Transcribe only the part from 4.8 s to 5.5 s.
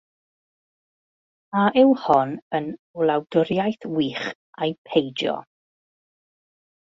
peidio?